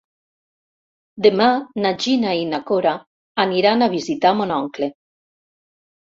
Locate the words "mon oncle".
4.39-4.89